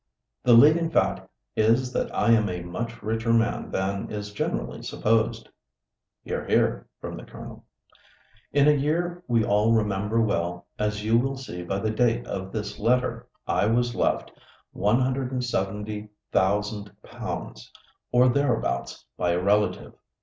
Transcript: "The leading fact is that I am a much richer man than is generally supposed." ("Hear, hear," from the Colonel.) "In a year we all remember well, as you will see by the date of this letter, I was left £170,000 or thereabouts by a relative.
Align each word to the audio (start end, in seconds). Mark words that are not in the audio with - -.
"The 0.41 0.53
leading 0.53 0.89
fact 0.89 1.29
is 1.55 1.93
that 1.93 2.11
I 2.15 2.31
am 2.31 2.49
a 2.49 2.63
much 2.63 3.03
richer 3.03 3.31
man 3.31 3.69
than 3.69 4.09
is 4.09 4.33
generally 4.33 4.81
supposed." 4.81 5.47
("Hear, 6.23 6.43
hear," 6.47 6.87
from 6.99 7.17
the 7.17 7.23
Colonel.) 7.23 7.65
"In 8.51 8.67
a 8.67 8.71
year 8.71 9.23
we 9.27 9.45
all 9.45 9.73
remember 9.73 10.19
well, 10.19 10.65
as 10.79 11.05
you 11.05 11.19
will 11.19 11.37
see 11.37 11.61
by 11.61 11.77
the 11.77 11.91
date 11.91 12.25
of 12.25 12.51
this 12.51 12.79
letter, 12.79 13.27
I 13.45 13.67
was 13.67 13.93
left 13.93 14.31
£170,000 14.75 17.65
or 18.11 18.27
thereabouts 18.27 19.05
by 19.17 19.33
a 19.33 19.39
relative. 19.39 19.93